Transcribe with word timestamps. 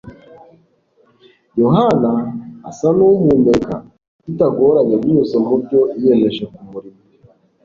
Yohana 1.61 2.11
asa 2.69 2.87
nuwuhumeka 2.95 3.75
bitagoranye 4.23 4.95
binyuze 5.01 5.35
mubyo 5.45 5.79
yiyemeje 5.97 6.43
kumurimo 6.53 7.01